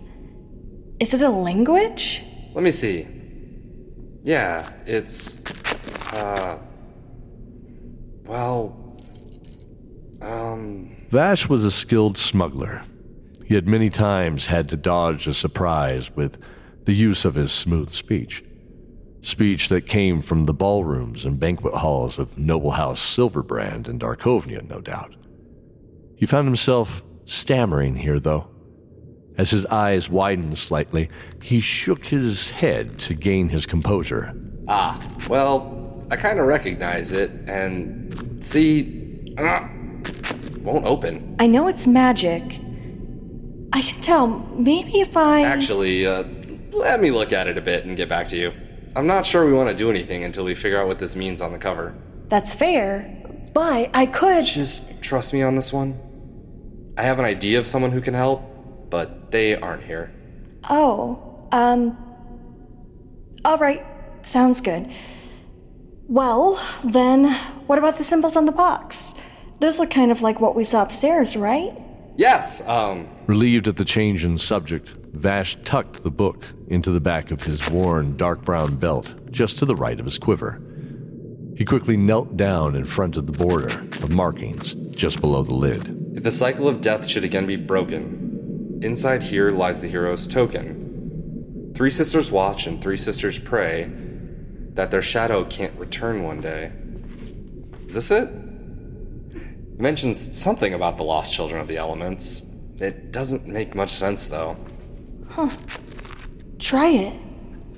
Is 1.00 1.13
it 1.13 1.22
a 1.22 1.30
language? 1.30 2.22
Let 2.53 2.63
me 2.63 2.72
see. 2.72 3.08
Yeah, 4.24 4.72
it's. 4.86 5.44
Uh. 6.13 6.58
Well. 8.25 8.98
Um. 10.22 10.96
Vash 11.10 11.50
was 11.50 11.65
a 11.65 11.72
skilled 11.72 12.18
smuggler. 12.18 12.84
He 13.46 13.56
had 13.56 13.68
many 13.68 13.89
times 13.89 14.48
had 14.48 14.70
to 14.70 14.77
dodge 14.77 15.27
a 15.27 15.34
surprise 15.34 16.10
with 16.15 16.42
the 16.86 16.94
use 16.94 17.25
of 17.25 17.36
his 17.36 17.51
smooth 17.51 17.94
speech. 17.94 18.44
Speech 19.24 19.70
that 19.70 19.86
came 19.86 20.22
from 20.22 20.44
the 20.44 20.53
ballrooms 20.53 21.24
and 21.24 21.39
banquet 21.39 21.74
halls 21.74 22.20
of 22.20 22.38
Noble 22.38 22.72
House 22.72 23.00
Silverbrand 23.00 23.88
and 23.88 23.98
Darkovnia, 23.98 24.68
no 24.70 24.82
doubt. 24.82 25.15
He 26.18 26.25
found 26.25 26.46
himself 26.46 27.01
stammering 27.24 27.96
here, 27.96 28.20
though. 28.20 28.50
As 29.38 29.50
his 29.50 29.65
eyes 29.68 30.10
widened 30.10 30.58
slightly, 30.58 31.10
he 31.42 31.62
shook 31.62 32.03
his 32.03 32.51
head 32.51 33.00
to 33.00 33.13
gain 33.13 33.48
his 33.48 33.65
composure. 33.65 34.36
Ah, 34.68 35.01
well, 35.30 36.06
I 36.12 36.18
kind 36.18 36.38
of 36.38 36.46
recognize 36.46 37.13
it, 37.13 37.32
and 37.48 38.44
see, 38.44 39.34
uh, 39.38 39.65
won't 40.60 40.86
open. 40.86 41.38
I 41.39 41.48
know 41.48 41.70
it's 41.70 41.88
magic. 41.88 42.60
I 43.72 43.82
can 43.82 44.01
tell. 44.01 44.27
Maybe 44.27 45.00
if 45.00 45.15
I. 45.15 45.44
Actually, 45.44 46.06
uh, 46.06 46.25
let 46.74 47.00
me 47.00 47.10
look 47.10 47.32
at 47.32 47.48
it 47.48 47.58
a 47.58 47.62
bit 47.62 47.86
and 47.86 47.96
get 47.96 48.10
back 48.10 48.27
to 48.27 48.38
you. 48.38 48.51
I'm 48.96 49.08
not 49.08 49.26
sure 49.26 49.46
we 49.46 49.54
want 49.54 49.70
to 49.70 49.76
do 49.76 49.90
anything 49.90 50.24
until 50.24 50.44
we 50.46 50.54
figure 50.54 50.80
out 50.80 50.88
what 50.88 51.00
this 51.00 51.16
means 51.16 51.42
on 51.42 51.52
the 51.52 51.58
cover. 51.58 51.96
That's 52.28 52.54
fair, 52.54 53.24
but 53.54 53.90
I 53.94 54.06
could. 54.06 54.46
Just 54.46 55.02
trust 55.02 55.34
me 55.34 55.42
on 55.42 55.56
this 55.56 55.74
one. 55.74 56.00
I 56.98 57.04
have 57.04 57.18
an 57.20 57.26
idea 57.26 57.58
of 57.58 57.66
someone 57.66 57.92
who 57.92 58.02
can 58.02 58.14
help, 58.14 58.90
but 58.90 59.32
they 59.32 59.56
aren't 59.56 59.84
here. 59.84 60.14
Oh, 60.70 61.48
um. 61.52 61.98
Alright, 63.46 63.86
sounds 64.22 64.62
good. 64.62 64.90
Well, 66.08 66.64
then, 66.84 67.34
what 67.66 67.80
about 67.80 67.98
the 67.98 68.04
symbols 68.04 68.36
on 68.36 68.46
the 68.46 68.52
box? 68.52 69.16
Those 69.60 69.80
look 69.80 69.90
kind 69.90 70.12
of 70.12 70.22
like 70.22 70.40
what 70.40 70.56
we 70.56 70.64
saw 70.64 70.84
upstairs, 70.84 71.36
right? 71.36 71.74
Yes, 72.16 72.66
um. 72.68 73.08
Relieved 73.26 73.68
at 73.68 73.78
the 73.78 73.86
change 73.86 74.24
in 74.24 74.38
subject, 74.38 74.94
Vash 75.13 75.58
tucked 75.63 76.01
the 76.01 76.10
book 76.10 76.43
into 76.67 76.89
the 76.89 77.00
back 77.00 77.29
of 77.29 77.43
his 77.43 77.70
worn 77.70 78.17
dark 78.17 78.43
brown 78.43 78.75
belt, 78.75 79.13
just 79.32 79.60
to 79.60 79.65
the 79.65 79.75
right 79.75 80.00
of 80.00 80.05
his 80.05 80.17
quiver. 80.17 80.60
He 81.55 81.65
quickly 81.65 81.96
knelt 81.96 82.36
down 82.36 82.75
in 82.75 82.84
front 82.84 83.15
of 83.15 83.27
the 83.27 83.32
border 83.32 83.67
of 83.67 84.12
markings 84.12 84.74
just 84.96 85.22
below 85.22 85.43
the 85.43 85.53
lid. 85.53 86.15
If 86.15 86.24
the 86.24 86.32
cycle 86.32 86.67
of 86.67 86.82
death 86.82 87.08
should 87.08 87.24
again 87.24 87.46
be 87.46 87.58
broken, 87.58 88.79
inside 88.82 89.22
here 89.22 89.51
lies 89.51 89.82
the 89.82 89.88
hero's 89.88 90.27
token. 90.27 91.72
Three 91.75 91.91
sisters 91.91 92.32
watch 92.32 92.65
and 92.65 92.82
three 92.82 92.98
sisters 92.98 93.38
pray 93.38 93.91
that 94.74 94.89
their 94.89 95.03
shadow 95.03 95.46
can't 95.46 95.77
return 95.77 96.24
one 96.24 96.41
day. 96.41 96.72
Is 97.86 97.93
this 97.93 98.10
it? 98.10 98.29
It 99.36 99.79
mentions 99.79 100.36
something 100.41 100.74
about 100.74 100.98
the 100.98 101.03
lost 101.03 101.36
children 101.36 101.62
of 101.62 101.67
the 101.67 101.77
elements. 101.77 102.43
It 102.79 103.12
doesn't 103.12 103.46
make 103.46 103.75
much 103.75 103.91
sense, 103.91 104.29
though. 104.29 104.58
Huh. 105.36 105.50
Try 106.60 106.90
it. 106.90 107.20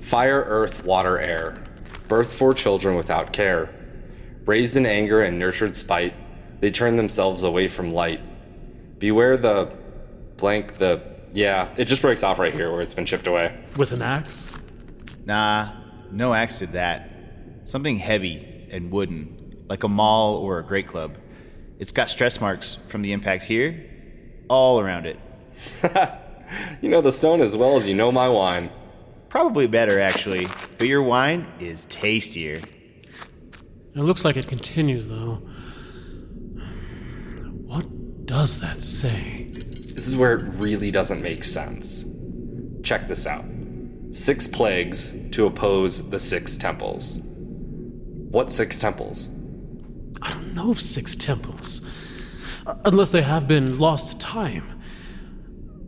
Fire, 0.02 0.44
earth, 0.46 0.84
water, 0.84 1.18
air. 1.18 1.64
Birth 2.06 2.34
four 2.34 2.52
children 2.52 2.96
without 2.96 3.32
care. 3.32 3.74
Raised 4.44 4.76
in 4.76 4.84
anger 4.84 5.22
and 5.22 5.38
nurtured 5.38 5.74
spite, 5.74 6.12
they 6.60 6.70
turn 6.70 6.96
themselves 6.96 7.44
away 7.44 7.68
from 7.68 7.94
light. 7.94 8.20
Beware 8.98 9.38
the 9.38 9.74
blank, 10.36 10.76
the. 10.76 11.00
Yeah, 11.32 11.74
it 11.78 11.86
just 11.86 12.02
breaks 12.02 12.22
off 12.22 12.38
right 12.38 12.52
here 12.52 12.70
where 12.70 12.82
it's 12.82 12.92
been 12.92 13.06
chipped 13.06 13.26
away. 13.26 13.58
With 13.76 13.92
an 13.92 14.02
axe? 14.02 14.54
Nah, 15.24 15.72
no 16.10 16.34
axe 16.34 16.58
did 16.58 16.72
that. 16.72 17.10
Something 17.64 17.98
heavy 17.98 18.68
and 18.70 18.90
wooden, 18.90 19.64
like 19.66 19.82
a 19.82 19.88
maul 19.88 20.36
or 20.36 20.58
a 20.58 20.62
great 20.62 20.86
club. 20.86 21.16
It's 21.78 21.90
got 21.90 22.10
stress 22.10 22.38
marks 22.38 22.74
from 22.88 23.00
the 23.00 23.12
impact 23.12 23.44
here, 23.44 23.82
all 24.48 24.78
around 24.78 25.06
it. 25.06 25.18
you 26.80 26.88
know 26.88 27.00
the 27.00 27.12
stone 27.12 27.40
as 27.40 27.56
well 27.56 27.76
as 27.76 27.86
you 27.86 27.94
know 27.94 28.12
my 28.12 28.28
wine. 28.28 28.70
Probably 29.28 29.66
better, 29.66 30.00
actually, 30.00 30.46
but 30.78 30.88
your 30.88 31.02
wine 31.02 31.46
is 31.58 31.84
tastier. 31.86 32.62
It 33.94 34.02
looks 34.02 34.24
like 34.24 34.36
it 34.36 34.46
continues, 34.46 35.08
though. 35.08 35.42
What 37.64 38.26
does 38.26 38.60
that 38.60 38.82
say? 38.82 39.48
This 39.50 40.06
is 40.06 40.16
where 40.16 40.34
it 40.38 40.54
really 40.56 40.90
doesn't 40.90 41.22
make 41.22 41.44
sense. 41.44 42.04
Check 42.82 43.08
this 43.08 43.26
out 43.26 43.44
six 44.16 44.46
plagues 44.46 45.14
to 45.30 45.46
oppose 45.46 46.08
the 46.08 46.18
six 46.18 46.56
temples. 46.56 47.20
What 48.30 48.50
six 48.50 48.78
temples? 48.78 49.28
I 50.22 50.30
don't 50.30 50.54
know 50.54 50.70
of 50.70 50.80
six 50.80 51.14
temples. 51.14 51.82
Unless 52.84 53.12
they 53.12 53.22
have 53.22 53.46
been 53.46 53.78
lost 53.78 54.12
to 54.12 54.18
time. 54.18 54.75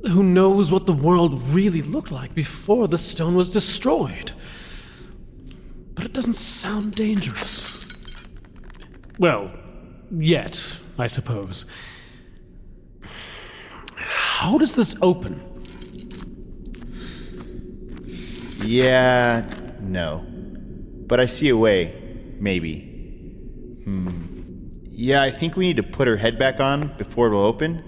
Who 0.08 0.22
knows 0.22 0.72
what 0.72 0.86
the 0.86 0.92
world 0.92 1.40
really 1.48 1.82
looked 1.82 2.10
like 2.10 2.34
before 2.34 2.88
the 2.88 2.98
stone 2.98 3.34
was 3.34 3.52
destroyed? 3.52 4.32
But 5.94 6.04
it 6.04 6.12
doesn't 6.12 6.34
sound 6.34 6.94
dangerous. 6.94 7.86
Well, 9.18 9.50
yet, 10.10 10.78
I 10.98 11.08
suppose. 11.08 11.66
How 13.96 14.56
does 14.58 14.76
this 14.76 14.96
open? 15.02 15.42
Yeah, 18.62 19.48
no. 19.80 20.24
But 21.06 21.20
I 21.20 21.26
see 21.26 21.48
a 21.48 21.56
way. 21.56 21.94
Maybe. 22.38 22.80
Hmm. 23.84 24.10
Yeah, 24.90 25.22
I 25.22 25.30
think 25.30 25.56
we 25.56 25.66
need 25.66 25.76
to 25.76 25.82
put 25.82 26.06
her 26.06 26.16
head 26.16 26.38
back 26.38 26.60
on 26.60 26.96
before 26.96 27.26
it'll 27.26 27.44
open. 27.44 27.82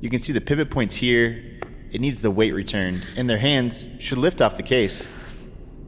You 0.00 0.10
can 0.10 0.20
see 0.20 0.32
the 0.32 0.40
pivot 0.40 0.70
points 0.70 0.94
here. 0.96 1.47
It 1.90 2.00
needs 2.00 2.22
the 2.22 2.30
weight 2.30 2.52
returned, 2.52 3.06
and 3.16 3.28
their 3.28 3.38
hands 3.38 3.88
should 3.98 4.18
lift 4.18 4.40
off 4.40 4.56
the 4.56 4.62
case. 4.62 5.06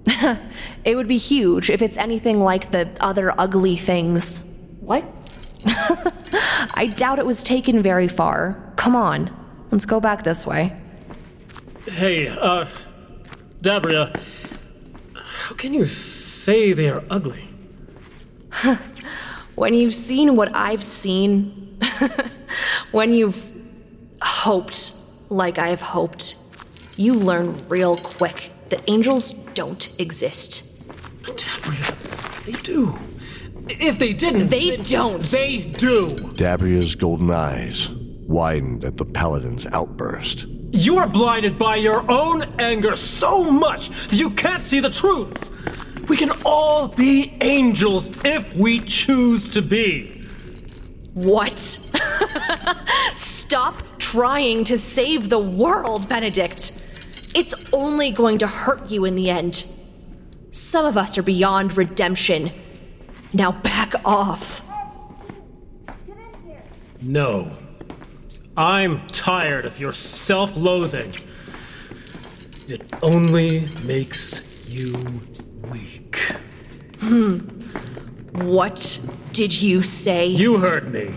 It 0.83 0.97
would 0.97 1.09
be 1.09 1.19
huge 1.19 1.69
if 1.69 1.83
it's 1.83 1.99
anything 1.99 2.41
like 2.41 2.71
the 2.71 2.89
other 3.01 3.39
ugly 3.39 3.77
things. 3.77 4.45
What? 4.81 5.05
I 6.75 6.91
doubt 6.97 7.19
it 7.19 7.27
was 7.27 7.43
taken 7.43 7.83
very 7.83 8.09
far. 8.09 8.73
Come 8.77 8.97
on, 8.97 9.31
let's 9.71 9.85
go 9.85 10.01
back 10.01 10.25
this 10.25 10.47
way. 10.47 10.75
Hey, 11.85 12.29
uh, 12.29 12.67
Dabria, 13.61 14.19
how 15.15 15.55
can 15.55 15.75
you 15.75 15.85
say 15.85 16.73
they 16.73 16.89
are 16.89 17.05
ugly? 17.11 17.45
When 19.57 19.75
you've 19.75 19.95
seen 19.95 20.37
what 20.37 20.55
I've 20.55 20.83
seen, 20.83 21.79
when 22.93 23.13
you've 23.13 23.53
hoped 24.23 24.95
like 25.31 25.59
I've 25.59 25.81
hoped, 25.81 26.37
you 26.97 27.15
learn 27.15 27.57
real 27.69 27.97
quick 27.97 28.51
that 28.69 28.83
angels 28.89 29.33
don't 29.55 29.99
exist. 29.99 30.67
Dabria, 31.23 32.45
they 32.45 32.53
do. 32.63 32.99
If 33.69 33.99
they 33.99 34.13
didn't, 34.13 34.49
They 34.49 34.77
don't. 34.77 35.23
They 35.25 35.61
do. 35.61 36.09
Dabria's 36.09 36.97
golden 36.97 37.31
eyes 37.31 37.91
widened 37.91 38.85
at 38.85 38.97
the 38.97 39.05
paladin's 39.05 39.67
outburst. 39.67 40.47
You 40.73 40.99
are 40.99 41.09
blinded 41.09 41.59
by 41.59 41.77
your 41.77 42.09
own 42.11 42.43
anger 42.61 42.97
so 42.97 43.45
much 43.45 43.91
that 44.09 44.19
you 44.19 44.31
can't 44.31 44.63
see 44.63 44.81
the 44.81 44.91
truth. 44.91 45.51
We 46.09 46.17
can 46.17 46.31
all 46.45 46.89
be 46.89 47.37
angels 47.41 48.13
if 48.25 48.57
we 48.57 48.81
choose 48.81 49.49
to 49.51 49.63
be. 49.63 50.20
What? 51.23 51.59
Stop 53.15 53.77
trying 53.99 54.65
to 54.65 54.79
save 54.79 55.29
the 55.29 55.39
world, 55.39 56.09
Benedict. 56.09 56.81
It's 57.35 57.55
only 57.75 58.11
going 58.11 58.39
to 58.39 58.47
hurt 58.47 58.91
you 58.91 59.05
in 59.05 59.17
the 59.17 59.29
end. 59.29 59.67
Some 60.51 60.87
of 60.87 60.97
us 60.97 61.19
are 61.19 61.23
beyond 61.23 61.77
redemption. 61.77 62.51
Now 63.35 63.53
back 63.53 63.95
off. 64.05 64.67
No. 67.03 67.53
I'm 68.57 69.07
tired 69.09 69.67
of 69.67 69.79
your 69.79 69.93
self 69.93 70.57
loathing. 70.57 71.15
It 72.67 72.89
only 73.03 73.69
makes 73.83 74.67
you 74.67 74.95
weak. 75.71 76.17
Hmm. 77.01 77.60
What 78.33 79.01
did 79.33 79.61
you 79.61 79.83
say? 79.83 80.27
You 80.27 80.59
heard 80.59 80.93
me. 80.93 81.15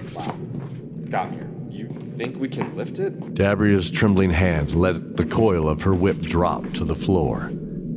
Stop 1.06 1.32
here. 1.32 1.50
You 1.70 1.88
think 2.18 2.38
we 2.38 2.50
can 2.50 2.76
lift 2.76 3.00
it? 3.00 3.34
Dabria's 3.34 3.92
trembling 3.92 4.32
hands 4.32 4.76
let 4.76 5.18
the 5.18 5.26
coil 5.26 5.68
of 5.68 5.82
her 5.84 5.94
whip 5.94 6.20
drop 6.20 6.74
to 6.74 6.84
the 6.84 6.96
floor 6.96 7.52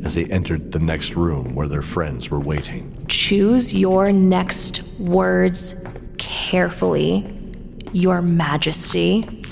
as 0.04 0.14
they 0.14 0.26
entered 0.26 0.72
the 0.72 0.78
next 0.78 1.16
room 1.16 1.54
where 1.54 1.66
their 1.66 1.82
friends 1.82 2.30
were 2.30 2.40
waiting. 2.40 3.06
Choose 3.08 3.74
your 3.74 4.12
next 4.12 4.82
words 4.98 5.82
carefully, 6.18 7.26
Your 7.92 8.22
Majesty. 8.22 9.42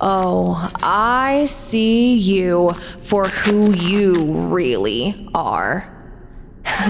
Oh, 0.00 0.70
I 0.82 1.44
see 1.44 2.14
you 2.14 2.72
for 3.00 3.28
who 3.28 3.72
you 3.72 4.14
really 4.48 5.28
are. 5.34 6.01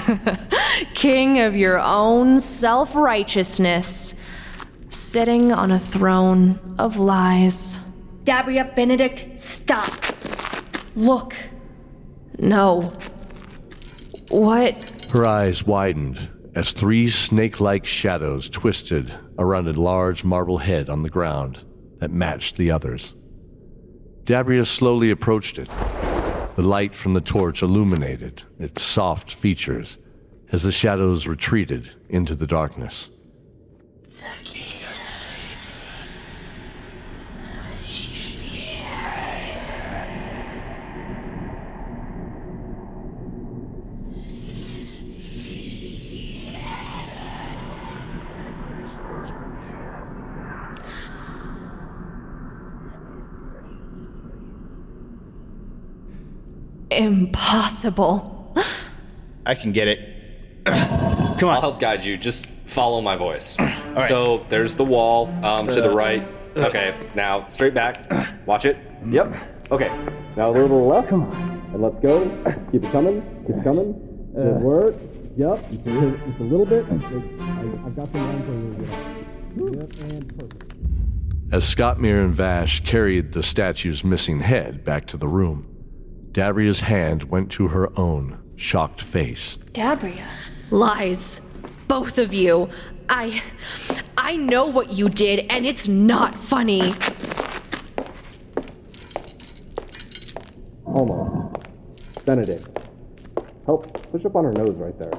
King 0.95 1.41
of 1.41 1.57
your 1.57 1.79
own 1.79 2.39
self 2.39 2.95
righteousness, 2.95 4.21
sitting 4.89 5.53
on 5.53 5.71
a 5.71 5.79
throne 5.79 6.59
of 6.79 6.99
lies. 6.99 7.81
Dabria 8.25 8.75
Benedict, 8.75 9.41
stop. 9.41 9.93
Look. 10.95 11.35
No. 12.39 12.93
What? 14.31 15.09
Her 15.13 15.27
eyes 15.27 15.67
widened 15.67 16.29
as 16.55 16.73
three 16.73 17.11
snake 17.11 17.61
like 17.61 17.87
shadows 17.87 18.49
twisted 18.49 19.13
around 19.39 19.69
a 19.69 19.73
large 19.73 20.25
marble 20.25 20.59
head 20.59 20.89
on 20.89 21.03
the 21.03 21.11
ground 21.11 21.59
that 21.99 22.11
matched 22.11 22.57
the 22.57 22.71
others. 22.71 23.15
Dabria 24.25 24.67
slowly 24.67 25.11
approached 25.11 25.59
it. 25.59 25.69
The 26.55 26.63
light 26.63 26.95
from 26.95 27.15
the 27.15 27.21
torch 27.23 27.63
illuminated 27.63 28.43
its 28.59 28.83
soft 28.83 29.35
features 29.35 29.97
as 30.51 30.63
the 30.63 30.73
shadows 30.73 31.27
retreated 31.27 31.91
into 32.11 32.35
the 32.35 32.47
darkness. 32.47 33.09
Impossible. 57.03 58.55
I 59.45 59.55
can 59.57 59.73
get 59.73 59.89
it. 59.89 59.99
Come 60.67 61.49
on. 61.49 61.55
I'll 61.57 61.61
help 61.61 61.81
guide 61.81 62.05
you. 62.05 62.17
Just 62.17 62.47
follow 62.47 63.01
my 63.01 63.17
voice. 63.17 63.57
So 64.09 64.47
there's 64.49 64.77
the 64.77 64.85
wall 64.85 65.27
um, 65.45 65.67
to 65.67 65.83
the 65.83 65.91
uh, 65.91 65.95
right. 65.95 66.27
Uh, 66.57 66.69
okay, 66.69 66.95
now 67.15 67.47
straight 67.49 67.75
back. 67.75 68.07
Uh, 68.11 68.25
Watch 68.47 68.65
it. 68.65 68.79
Mm. 69.05 69.13
Yep. 69.13 69.71
Okay. 69.71 69.89
Now 70.35 70.49
a 70.49 70.51
little 70.51 70.69
to 70.69 70.75
the 70.75 70.81
left. 70.81 71.09
Come 71.11 71.25
on. 71.25 71.71
And 71.75 71.83
let's 71.83 72.01
go. 72.01 72.25
Keep 72.73 72.85
it 72.85 72.91
coming. 72.91 73.21
Keep 73.47 73.57
it 73.57 73.65
coming. 73.65 73.93
Good 74.35 74.63
work. 74.63 74.95
Yep. 75.37 75.71
Just 75.71 75.87
a, 75.87 76.11
just 76.27 76.41
a 76.41 76.43
little 76.43 76.65
bit. 76.65 76.87
Mm. 76.87 77.83
I, 77.83 77.87
I've 77.87 77.97
got 77.97 78.11
the 78.13 78.19
line 78.19 78.43
for 78.43 79.63
you. 79.63 79.79
Yep, 79.79 80.11
and 80.11 80.39
perfect. 80.39 80.73
As 81.53 81.65
Skotmir 81.65 82.25
and 82.25 82.35
Vash 82.35 82.81
carried 82.81 83.33
the 83.33 83.43
statue's 83.43 84.03
missing 84.03 84.41
head 84.41 84.85
back 84.85 85.07
to 85.09 85.19
the 85.19 85.29
room, 85.29 85.67
Dabria's 86.33 86.81
hand 86.81 87.25
went 87.25 87.51
to 87.53 87.69
her 87.69 87.97
own 87.99 88.43
shocked 88.57 89.03
face. 89.03 89.59
Dabria. 89.73 90.27
Lies. 90.71 91.51
Both 91.89 92.17
of 92.19 92.33
you. 92.33 92.71
I. 93.09 93.43
I 94.17 94.37
know 94.37 94.67
what 94.67 94.93
you 94.93 95.09
did, 95.09 95.47
and 95.51 95.67
it's 95.67 95.87
not 95.89 96.37
funny. 96.37 96.95
Almost. 100.87 102.25
Benedict. 102.25 102.87
Help 103.67 104.11
push 104.11 104.25
up 104.25 104.37
on 104.37 104.45
her 104.45 104.53
nose 104.53 104.75
right 104.77 104.99
there. 104.99 105.13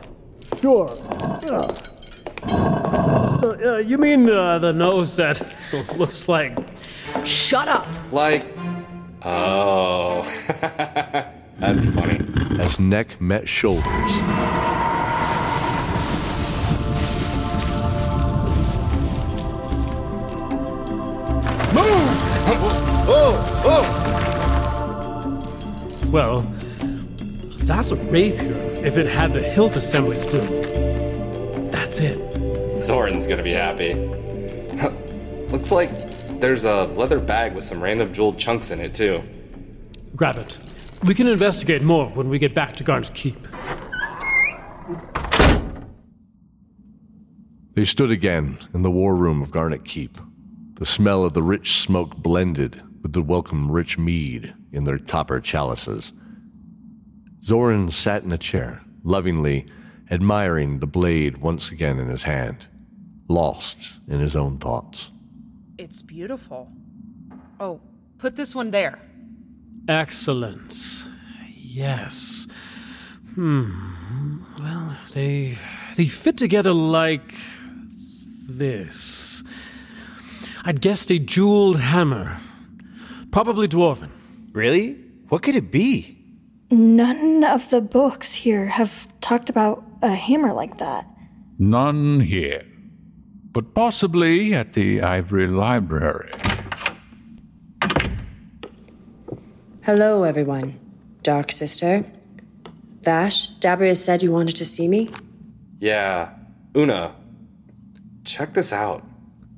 Sure. 0.62 0.88
So, 2.48 3.58
uh, 3.66 3.78
you 3.78 3.98
mean 3.98 4.30
uh, 4.30 4.60
the 4.60 4.72
nose 4.72 5.16
that 5.18 5.46
looks 5.98 6.28
like. 6.28 6.58
Shut 7.26 7.68
up. 7.68 7.88
Like, 8.12 8.53
oh, 9.26 10.24
that'd 11.58 11.82
be 11.82 11.88
funny. 11.88 12.20
As 12.60 12.80
neck 12.80 13.20
met 13.22 13.48
shoulders, 13.48 13.84
Move! 21.74 21.84
Oh, 23.10 23.62
oh! 23.66 23.84
Well, 26.12 26.42
that's 27.66 27.90
a 27.90 27.96
rapier 27.96 28.54
if 28.86 28.98
it 28.98 29.08
had 29.08 29.34
the 29.34 29.42
hilt 29.42 29.76
assembly 29.76 30.18
still. 30.18 30.46
That's 31.72 32.00
it. 32.00 32.20
Zoran's 32.78 33.26
gonna 33.26 33.42
be 33.42 33.54
happy. 33.54 33.96
Looks 35.52 35.72
like 35.72 35.90
there's 36.44 36.66
a 36.66 36.84
leather 36.88 37.22
bag 37.22 37.56
with 37.56 37.64
some 37.64 37.82
random 37.82 38.14
jeweled 38.14 38.38
chunks 38.38 38.70
in 38.70 38.82
it 38.82 38.94
too. 38.94 39.24
Grab 40.14 40.36
it. 40.36 40.60
We 41.06 41.16
can 41.16 41.28
investigate 41.28 41.84
more 41.84 42.10
when 42.10 42.28
we 42.28 42.38
get 42.38 42.54
back 42.54 42.76
to 42.76 42.84
Garnet 42.84 43.14
Keep. 43.14 43.48
they 47.76 47.86
stood 47.86 48.12
again 48.12 48.60
in 48.74 48.82
the 48.82 48.92
war 48.92 49.16
room 49.16 49.42
of 49.42 49.52
Garnet 49.52 49.86
Keep. 49.86 50.18
The 50.74 50.86
smell 50.86 51.24
of 51.24 51.32
the 51.32 51.42
rich 51.42 51.80
smoke 51.80 52.18
blended 52.18 52.82
with 53.02 53.14
the 53.14 53.22
welcome 53.22 53.72
rich 53.72 53.98
mead 53.98 54.54
in 54.74 54.84
their 54.84 54.98
copper 54.98 55.40
chalices. 55.40 56.12
Zoran 57.42 57.90
sat 57.90 58.24
in 58.24 58.34
a 58.34 58.38
chair, 58.38 58.82
lovingly 59.04 59.66
admiring 60.12 60.80
the 60.80 60.88
blade 60.88 61.38
once 61.38 61.72
again 61.72 62.00
in 62.00 62.10
his 62.10 62.24
hand, 62.24 62.68
lost 63.30 63.94
in 64.10 64.20
his 64.20 64.36
own 64.36 64.58
thoughts. 64.58 65.10
It's 65.78 66.02
beautiful. 66.02 66.72
Oh, 67.60 67.82
put 68.18 68.36
this 68.36 68.56
one 68.56 68.72
there. 68.72 69.00
Excellent. 69.88 70.74
yes. 71.50 72.48
Hmm. 73.36 73.72
Well, 74.60 74.96
they 75.14 75.58
they 75.98 76.06
fit 76.06 76.38
together 76.38 76.74
like 76.74 77.34
this. 78.48 79.44
I'd 80.66 80.80
guessed 80.82 81.12
a 81.12 81.20
jeweled 81.20 81.80
hammer. 81.80 82.38
Probably 83.32 83.68
dwarven. 83.68 84.10
Really? 84.54 84.94
What 85.30 85.42
could 85.42 85.56
it 85.56 85.72
be? 85.72 86.18
None 86.70 87.44
of 87.44 87.70
the 87.70 87.82
books 87.82 88.34
here 88.36 88.68
have 88.68 89.08
talked 89.22 89.50
about 89.50 89.84
a 90.02 90.14
hammer 90.16 90.54
like 90.54 90.78
that. 90.78 91.08
None 91.60 92.20
here, 92.20 92.64
but 93.54 93.74
possibly 93.76 94.54
at 94.54 94.74
the 94.74 95.02
Ivory 95.02 95.48
Library. 95.48 96.32
Hello, 99.86 100.24
everyone. 100.24 100.80
Dark 101.22 101.52
Sister. 101.52 102.06
Vash, 103.02 103.52
Dabria 103.60 103.96
said 103.96 104.24
you 104.24 104.32
wanted 104.32 104.56
to 104.56 104.66
see 104.66 104.88
me? 104.88 105.10
Yeah. 105.80 106.30
Una, 106.76 107.16
check 108.24 108.54
this 108.54 108.74
out. 108.74 109.04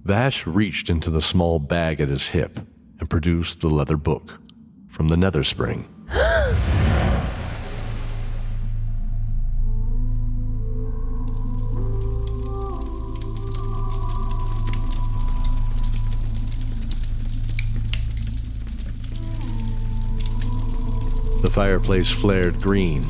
Vash 0.04 0.46
reached 0.46 0.90
into 0.90 1.10
the 1.10 1.22
small 1.22 1.60
bag 1.60 2.02
at 2.02 2.10
his 2.10 2.28
hip 2.28 2.60
and 3.00 3.10
produced 3.10 3.62
the 3.62 3.70
leather 3.70 3.98
book 3.98 4.40
from 4.88 5.08
the 5.08 5.16
Netherspring. 5.16 5.86
Fireplace 21.56 22.12
flared 22.12 22.62
green 22.62 23.02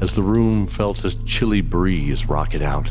as 0.00 0.14
the 0.14 0.22
room 0.22 0.68
felt 0.68 1.04
a 1.04 1.24
chilly 1.24 1.60
breeze 1.60 2.26
rocket 2.26 2.62
out, 2.62 2.88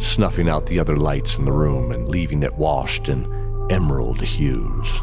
snuffing 0.00 0.48
out 0.48 0.66
the 0.66 0.80
other 0.80 0.96
lights 0.96 1.38
in 1.38 1.44
the 1.44 1.52
room 1.52 1.92
and 1.92 2.08
leaving 2.08 2.42
it 2.42 2.52
washed 2.54 3.08
in 3.08 3.24
emerald 3.70 4.20
hues. 4.20 5.00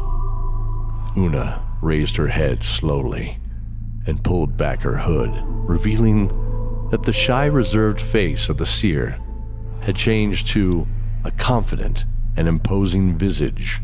Una 1.16 1.66
raised 1.80 2.14
her 2.16 2.26
head 2.26 2.62
slowly 2.62 3.38
and 4.06 4.22
pulled 4.22 4.58
back 4.58 4.82
her 4.82 4.98
hood, 4.98 5.32
revealing 5.66 6.28
that 6.90 7.04
the 7.04 7.14
shy, 7.14 7.46
reserved 7.46 7.98
face 7.98 8.50
of 8.50 8.58
the 8.58 8.66
seer 8.66 9.18
had 9.80 9.96
changed 9.96 10.48
to 10.48 10.86
a 11.24 11.30
confident 11.30 12.04
and 12.36 12.46
imposing 12.46 13.16
visage, 13.16 13.80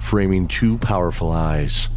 framing 0.00 0.48
two 0.48 0.78
powerful 0.78 1.30
eyes. 1.30 1.88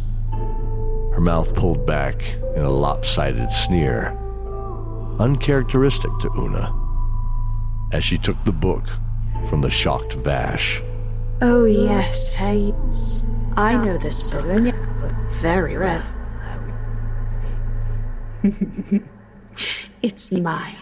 Her 1.18 1.24
mouth 1.24 1.52
pulled 1.56 1.84
back 1.84 2.22
in 2.54 2.62
a 2.62 2.70
lopsided 2.70 3.50
sneer, 3.50 4.16
uncharacteristic 5.18 6.12
to 6.20 6.30
Una, 6.38 6.72
as 7.92 8.04
she 8.04 8.18
took 8.18 8.36
the 8.44 8.52
book 8.52 8.88
from 9.50 9.60
the 9.60 9.68
shocked 9.68 10.12
Vash. 10.12 10.80
Oh, 11.40 11.64
yes. 11.64 12.40
I 13.56 13.84
know 13.84 13.98
this 13.98 14.30
book. 14.30 14.72
Very 15.42 15.76
well. 15.76 16.04
it's 20.02 20.30
my 20.30 20.72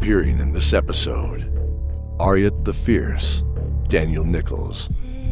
Appearing 0.00 0.40
in 0.40 0.54
this 0.54 0.72
episode, 0.72 1.42
Aryat 2.18 2.64
the 2.64 2.72
Fierce, 2.72 3.44
Daniel 3.88 4.24
Nichols, 4.24 4.88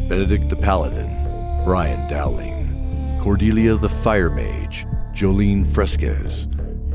Benedict 0.07 0.47
the 0.47 0.55
Paladin, 0.55 1.09
Brian 1.65 2.07
Dowling, 2.07 3.19
Cordelia 3.19 3.77
the 3.77 3.89
Fire 3.89 4.29
Mage, 4.29 4.85
Joleen 5.11 5.65
Fresquez, 5.65 6.45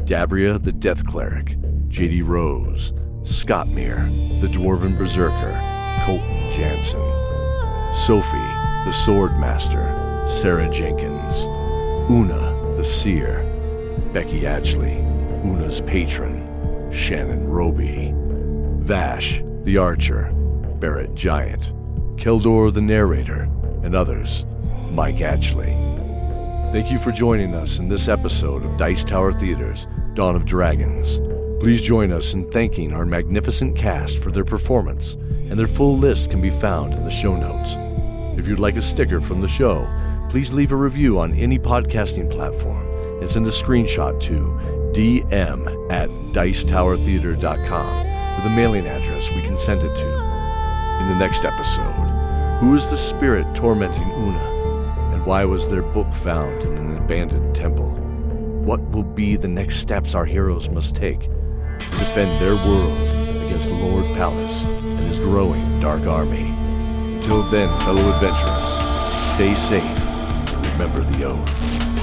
Dabria 0.05 0.63
the 0.63 0.71
Death 0.71 1.05
Cleric, 1.05 1.57
J.D. 1.89 2.23
Rose, 2.23 2.93
Skotmir, 3.23 4.41
the 4.41 4.47
Dwarven 4.47 4.97
Berserker, 4.97 5.61
Colten 6.05 6.53
Janssenn, 6.53 7.93
Sophie 7.93 8.85
the 8.87 8.93
Sword 8.93 9.37
Master, 9.41 9.83
Sarah 10.29 10.71
Jenkins, 10.71 11.47
Una 12.09 12.77
the 12.77 12.85
Seer, 12.85 13.43
Becky 14.13 14.47
Atchley, 14.47 14.99
Una's 15.43 15.81
patron, 15.81 16.44
Shannon 16.95 17.49
Roby, 17.49 18.13
Vash 18.85 19.43
the 19.65 19.79
Archer, 19.79 20.31
Barret 20.79 21.15
Giant, 21.15 21.73
Keldor 22.17 22.73
the 22.73 22.81
Narrator, 22.81 23.49
and 23.83 23.95
others, 23.95 24.47
Mike 24.91 25.17
Atchley. 25.17 25.73
Thank 26.71 26.93
you 26.93 26.99
for 26.99 27.11
joining 27.11 27.55
us 27.55 27.79
in 27.79 27.89
this 27.89 28.09
episode 28.09 28.65
of 28.65 28.77
Dice 28.77 29.03
Tower 29.03 29.33
Theatre's 29.33 29.89
Dawn 30.15 30.37
of 30.37 30.45
Dragons. 30.45 31.19
Please 31.61 31.81
join 31.81 32.13
us 32.13 32.35
in 32.35 32.49
thanking 32.51 32.93
our 32.93 33.05
magnificent 33.05 33.77
cast 33.77 34.19
for 34.19 34.31
their 34.31 34.45
performance, 34.45 35.15
and 35.15 35.59
their 35.59 35.67
full 35.67 35.99
list 35.99 36.31
can 36.31 36.41
be 36.41 36.51
found 36.51 36.95
in 36.95 37.05
the 37.05 37.11
show 37.11 37.35
notes. 37.37 37.73
If 38.39 38.47
you'd 38.47 38.61
like 38.61 38.77
a 38.77 38.83
sticker 38.83 39.21
from 39.21 39.41
the 39.41 39.49
show, 39.49 39.89
please 40.31 40.53
leave 40.53 40.73
a 40.73 40.77
review 40.77 41.19
on 41.19 41.35
any 41.35 41.59
podcasting 41.59 42.31
platform 42.31 42.84
and 43.25 43.31
send 43.31 43.47
a 43.47 43.51
screenshot 43.51 44.21
to 44.21 44.39
dm 44.93 45.91
at 45.91 46.11
dicetowertheatre.com 46.35 47.97
with 48.37 48.45
a 48.45 48.51
mailing 48.55 48.87
address 48.87 49.31
we 49.31 49.41
can 49.41 49.57
send 49.57 49.81
it 49.81 49.95
to. 49.97 50.09
In 51.01 51.09
the 51.09 51.17
next 51.19 51.47
episode, 51.47 52.61
who 52.61 52.75
is 52.75 52.91
the 52.91 52.99
spirit 52.99 53.47
tormenting 53.55 54.11
Una, 54.11 55.15
and 55.15 55.25
why 55.25 55.43
was 55.47 55.71
their 55.71 55.81
book 55.81 56.13
found 56.13 56.65
in 56.65 56.77
an 56.77 56.99
abandoned 56.99 57.57
temple? 57.57 57.93
What 58.63 58.83
will 58.91 59.03
be 59.03 59.37
the 59.37 59.49
next 59.49 59.79
steps 59.79 60.15
our 60.15 60.27
heroes 60.27 60.69
must 60.69 60.95
take 60.95 61.21
to 61.23 61.99
defend 61.99 62.43
their 62.43 62.57
world 62.57 63.09
against 63.47 63.71
Lord 63.71 64.05
Palace 64.17 64.65
and 64.65 64.99
his 64.99 65.19
growing 65.19 65.81
dark 65.81 66.03
army? 66.03 66.51
Until 67.17 67.43
then, 67.45 67.71
fellow 67.81 68.07
adventurers, 68.13 69.33
stay 69.33 69.55
safe 69.55 69.83
and 69.83 70.67
remember 70.73 71.01
the 71.13 71.25
oath. 71.25 71.94